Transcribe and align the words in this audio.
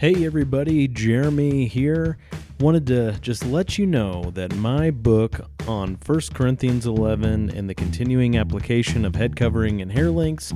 Hey 0.00 0.24
everybody, 0.24 0.88
Jeremy 0.88 1.66
here. 1.66 2.16
Wanted 2.58 2.86
to 2.86 3.18
just 3.20 3.44
let 3.44 3.76
you 3.76 3.84
know 3.84 4.30
that 4.30 4.56
my 4.56 4.90
book 4.90 5.42
on 5.68 5.98
1 6.06 6.20
Corinthians 6.32 6.86
11 6.86 7.50
and 7.50 7.68
the 7.68 7.74
continuing 7.74 8.38
application 8.38 9.04
of 9.04 9.14
head 9.14 9.36
covering 9.36 9.82
and 9.82 9.92
hair 9.92 10.10
links 10.10 10.54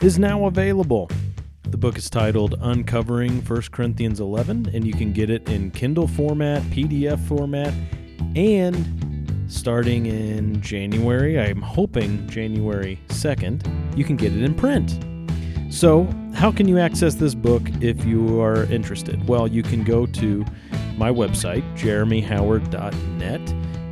is 0.00 0.18
now 0.18 0.46
available. 0.46 1.10
The 1.64 1.76
book 1.76 1.98
is 1.98 2.08
titled 2.08 2.54
Uncovering 2.58 3.42
1 3.42 3.62
Corinthians 3.70 4.18
11, 4.18 4.70
and 4.72 4.86
you 4.86 4.94
can 4.94 5.12
get 5.12 5.28
it 5.28 5.46
in 5.46 5.72
Kindle 5.72 6.08
format, 6.08 6.62
PDF 6.70 7.20
format, 7.28 7.74
and 8.34 9.44
starting 9.46 10.06
in 10.06 10.62
January, 10.62 11.38
I'm 11.38 11.60
hoping 11.60 12.26
January 12.30 12.98
2nd, 13.08 13.94
you 13.94 14.04
can 14.04 14.16
get 14.16 14.32
it 14.32 14.42
in 14.42 14.54
print. 14.54 14.98
So, 15.70 16.08
how 16.34 16.52
can 16.52 16.68
you 16.68 16.78
access 16.78 17.16
this 17.16 17.34
book 17.34 17.62
if 17.80 18.04
you 18.04 18.40
are 18.40 18.64
interested? 18.64 19.26
Well, 19.28 19.48
you 19.48 19.62
can 19.62 19.84
go 19.84 20.06
to 20.06 20.44
my 20.96 21.10
website, 21.10 21.62
jeremyhoward.net, 21.76 23.50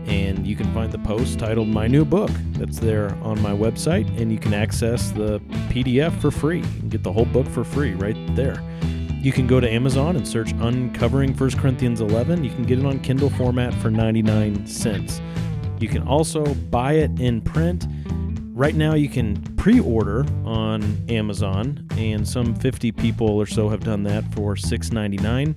and 0.09 0.47
you 0.47 0.57
can 0.57 0.73
find 0.73 0.93
the 0.93 0.99
post 0.99 1.39
titled 1.39 1.69
My 1.69 1.87
New 1.87 2.05
Book 2.05 2.31
that's 2.53 2.79
there 2.79 3.15
on 3.23 3.41
my 3.43 3.53
website, 3.53 4.07
and 4.21 4.33
you 4.33 4.39
can 4.39 4.55
access 4.55 5.11
the 5.11 5.41
PDF 5.69 6.19
for 6.21 6.31
free. 6.31 6.59
You 6.59 6.81
can 6.81 6.89
get 6.89 7.03
the 7.03 7.13
whole 7.13 7.27
book 7.27 7.47
for 7.49 7.65
free 7.65 7.95
right 7.95 8.17
there. 8.37 8.63
You 9.21 9.33
can 9.33 9.47
go 9.47 9.59
to 9.59 9.69
Amazon 9.69 10.17
and 10.17 10.29
search 10.29 10.53
Uncovering 10.53 11.35
1 11.35 11.51
Corinthians 11.53 12.01
11. 12.01 12.45
You 12.45 12.51
can 12.51 12.65
get 12.65 12.79
it 12.79 12.87
on 12.87 13.01
Kindle 13.01 13.31
format 13.31 13.75
for 13.75 13.91
99 13.91 14.67
cents. 14.67 15.21
You 15.81 15.89
can 15.89 16.07
also 16.07 16.45
buy 16.55 16.95
it 16.95 17.19
in 17.19 17.41
print. 17.41 17.87
Right 18.53 18.75
now, 18.75 18.95
you 18.95 19.09
can 19.09 19.54
pre 19.65 19.81
order 19.81 20.27
on 20.45 20.83
Amazon, 21.09 21.89
and 21.93 22.29
some 22.29 22.55
50 22.55 22.93
people 22.93 23.31
or 23.31 23.47
so 23.47 23.71
have 23.71 23.81
done 23.81 24.03
that 24.03 24.23
for 24.35 24.57
$6.99. 24.57 25.55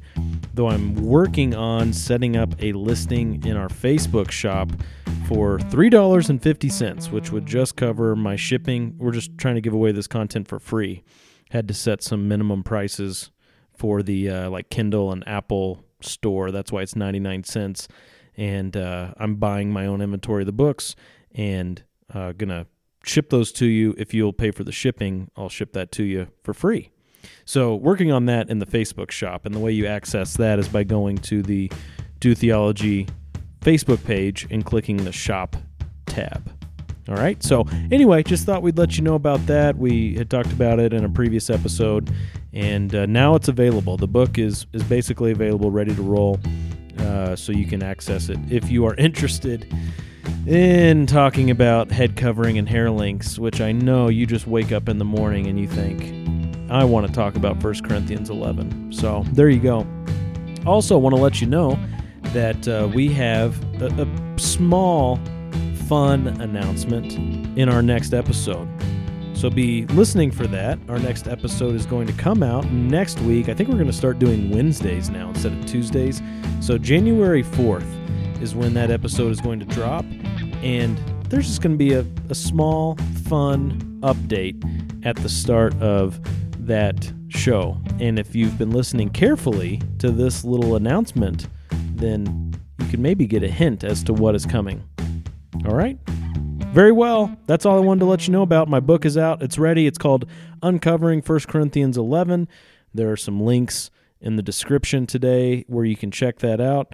Though 0.53 0.69
I'm 0.69 0.95
working 0.95 1.53
on 1.53 1.91
setting 1.91 2.37
up 2.37 2.55
a 2.63 2.71
listing 2.71 3.45
in 3.45 3.57
our 3.57 3.67
Facebook 3.67 4.31
shop 4.31 4.71
for 5.27 5.59
$3.50, 5.59 7.11
which 7.11 7.33
would 7.33 7.45
just 7.45 7.75
cover 7.75 8.15
my 8.15 8.37
shipping. 8.37 8.95
We're 8.97 9.11
just 9.11 9.37
trying 9.37 9.55
to 9.55 9.61
give 9.61 9.73
away 9.73 9.91
this 9.91 10.07
content 10.07 10.47
for 10.47 10.57
free. 10.57 11.03
Had 11.49 11.67
to 11.67 11.73
set 11.73 12.01
some 12.01 12.29
minimum 12.29 12.63
prices 12.63 13.31
for 13.75 14.01
the 14.01 14.29
uh, 14.29 14.49
like 14.49 14.69
Kindle 14.69 15.11
and 15.11 15.21
Apple 15.27 15.83
store. 15.99 16.51
That's 16.51 16.71
why 16.71 16.81
it's 16.83 16.95
99 16.95 17.43
cents. 17.43 17.89
And 18.37 18.77
uh, 18.77 19.15
I'm 19.17 19.35
buying 19.35 19.69
my 19.69 19.85
own 19.85 19.99
inventory 19.99 20.43
of 20.43 20.45
the 20.45 20.53
books 20.53 20.95
and 21.35 21.83
uh, 22.13 22.31
gonna 22.31 22.67
ship 23.07 23.29
those 23.29 23.51
to 23.53 23.65
you. 23.65 23.95
If 23.97 24.13
you'll 24.13 24.33
pay 24.33 24.51
for 24.51 24.63
the 24.63 24.71
shipping, 24.71 25.29
I'll 25.35 25.49
ship 25.49 25.73
that 25.73 25.91
to 25.93 26.03
you 26.03 26.27
for 26.43 26.53
free. 26.53 26.91
So, 27.45 27.75
working 27.75 28.11
on 28.11 28.25
that 28.25 28.49
in 28.49 28.59
the 28.59 28.65
Facebook 28.65 29.11
shop. 29.11 29.45
And 29.45 29.55
the 29.55 29.59
way 29.59 29.71
you 29.71 29.85
access 29.85 30.35
that 30.37 30.59
is 30.59 30.67
by 30.67 30.83
going 30.83 31.17
to 31.19 31.41
the 31.41 31.71
Do 32.19 32.35
Theology 32.35 33.07
Facebook 33.61 34.03
page 34.03 34.47
and 34.49 34.65
clicking 34.65 34.97
the 34.97 35.11
shop 35.11 35.55
tab. 36.05 36.51
All 37.09 37.15
right. 37.15 37.41
So, 37.41 37.65
anyway, 37.89 38.23
just 38.23 38.45
thought 38.45 38.61
we'd 38.61 38.77
let 38.77 38.97
you 38.97 39.03
know 39.03 39.15
about 39.15 39.45
that. 39.47 39.77
We 39.77 40.15
had 40.15 40.29
talked 40.29 40.51
about 40.51 40.79
it 40.79 40.93
in 40.93 41.05
a 41.05 41.09
previous 41.09 41.49
episode, 41.49 42.11
and 42.51 42.93
uh, 42.93 43.05
now 43.05 43.35
it's 43.35 43.47
available. 43.47 43.95
The 43.95 44.07
book 44.07 44.37
is, 44.37 44.65
is 44.73 44.83
basically 44.83 45.31
available, 45.31 45.71
ready 45.71 45.95
to 45.95 46.01
roll, 46.01 46.37
uh, 46.99 47.35
so 47.35 47.53
you 47.53 47.65
can 47.65 47.81
access 47.81 48.27
it 48.27 48.39
if 48.49 48.69
you 48.69 48.85
are 48.85 48.95
interested 48.97 49.73
in 50.47 51.05
talking 51.05 51.51
about 51.51 51.91
head 51.91 52.15
covering 52.15 52.57
and 52.57 52.69
hair 52.69 52.89
links, 52.89 53.37
which 53.37 53.59
I 53.59 53.73
know 53.73 54.07
you 54.07 54.25
just 54.25 54.47
wake 54.47 54.71
up 54.71 54.87
in 54.87 54.97
the 54.97 55.05
morning 55.05 55.47
and 55.47 55.59
you 55.59 55.67
think, 55.67 56.71
I 56.71 56.85
want 56.85 57.05
to 57.05 57.11
talk 57.11 57.35
about 57.35 57.61
1 57.61 57.81
Corinthians 57.81 58.29
11. 58.29 58.93
So 58.93 59.25
there 59.33 59.49
you 59.49 59.59
go. 59.59 59.85
Also, 60.65 60.97
want 60.97 61.13
to 61.15 61.21
let 61.21 61.41
you 61.41 61.47
know 61.47 61.77
that 62.31 62.65
uh, 62.65 62.89
we 62.93 63.09
have 63.09 63.61
a, 63.81 63.87
a 63.87 64.39
small, 64.39 65.19
fun 65.87 66.27
announcement 66.41 67.13
in 67.57 67.67
our 67.67 67.81
next 67.81 68.13
episode. 68.13 68.69
So 69.33 69.49
be 69.49 69.85
listening 69.87 70.31
for 70.31 70.47
that. 70.47 70.79
Our 70.87 70.97
next 70.97 71.27
episode 71.27 71.75
is 71.75 71.85
going 71.85 72.07
to 72.07 72.13
come 72.13 72.41
out 72.41 72.65
next 72.71 73.19
week. 73.19 73.49
I 73.49 73.53
think 73.53 73.67
we're 73.67 73.75
going 73.75 73.87
to 73.87 73.93
start 73.93 74.17
doing 74.17 74.49
Wednesdays 74.49 75.09
now 75.09 75.29
instead 75.29 75.51
of 75.51 75.65
Tuesdays. 75.65 76.21
So 76.61 76.77
January 76.77 77.43
4th 77.43 78.41
is 78.41 78.55
when 78.55 78.73
that 78.75 78.91
episode 78.91 79.31
is 79.31 79.41
going 79.41 79.59
to 79.59 79.65
drop. 79.65 80.05
And 80.63 80.97
there's 81.29 81.47
just 81.47 81.61
going 81.61 81.73
to 81.73 81.77
be 81.77 81.93
a, 81.93 82.05
a 82.29 82.35
small, 82.35 82.95
fun 83.27 83.99
update 84.01 85.05
at 85.05 85.15
the 85.17 85.29
start 85.29 85.73
of 85.81 86.19
that 86.65 87.11
show. 87.29 87.79
And 87.99 88.19
if 88.19 88.35
you've 88.35 88.57
been 88.57 88.71
listening 88.71 89.09
carefully 89.09 89.81
to 89.99 90.11
this 90.11 90.43
little 90.43 90.75
announcement, 90.75 91.47
then 91.95 92.53
you 92.79 92.87
can 92.87 93.01
maybe 93.01 93.25
get 93.25 93.43
a 93.43 93.47
hint 93.47 93.83
as 93.83 94.03
to 94.03 94.13
what 94.13 94.35
is 94.35 94.45
coming. 94.45 94.87
All 95.65 95.75
right? 95.75 95.97
Very 96.73 96.91
well. 96.91 97.35
That's 97.47 97.65
all 97.65 97.77
I 97.77 97.81
wanted 97.81 98.01
to 98.01 98.05
let 98.05 98.27
you 98.27 98.33
know 98.33 98.41
about. 98.41 98.67
My 98.67 98.79
book 98.79 99.05
is 99.05 99.17
out. 99.17 99.41
It's 99.41 99.57
ready. 99.57 99.87
It's 99.87 99.97
called 99.97 100.25
Uncovering 100.61 101.21
1 101.21 101.39
Corinthians 101.41 101.97
11. 101.97 102.47
There 102.93 103.11
are 103.11 103.17
some 103.17 103.41
links 103.41 103.89
in 104.19 104.35
the 104.35 104.43
description 104.43 105.07
today 105.07 105.65
where 105.67 105.85
you 105.85 105.95
can 105.95 106.11
check 106.11 106.39
that 106.39 106.59
out. 106.59 106.93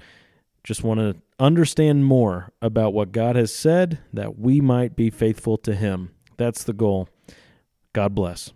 Just 0.64 0.84
want 0.84 1.00
to 1.00 1.16
understand 1.40 2.06
more 2.06 2.52
about 2.62 2.94
what 2.94 3.12
God 3.12 3.36
has 3.36 3.54
said 3.54 4.00
that 4.14 4.40
we 4.40 4.62
might 4.62 4.96
be 4.96 5.10
faithful 5.10 5.58
to 5.58 5.76
Him. 5.76 6.12
That's 6.38 6.64
the 6.64 6.74
goal. 6.74 7.10
God 7.92 8.16
bless. 8.16 8.54